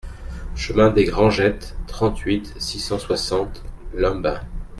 [0.55, 3.63] Chemin des Grangettes, trente-huit, six cent soixante
[3.93, 4.39] Lumbin